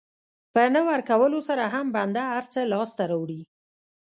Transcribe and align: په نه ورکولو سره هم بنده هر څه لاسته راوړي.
په 0.53 0.61
نه 0.73 0.81
ورکولو 0.89 1.39
سره 1.49 1.63
هم 1.73 1.85
بنده 1.95 2.23
هر 2.33 2.45
څه 2.53 2.61
لاسته 2.71 3.03
راوړي. 3.11 3.41